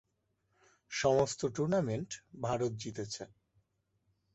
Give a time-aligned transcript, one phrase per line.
[0.91, 2.09] সমস্ত টুর্নামেন্ট
[2.41, 3.23] ভারত জিতেছে।